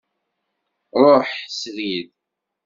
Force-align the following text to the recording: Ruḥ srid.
Ruḥ 1.03 1.29
srid. 1.59 2.09